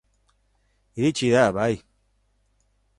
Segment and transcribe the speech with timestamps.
[0.97, 1.75] Iritsi da, bai.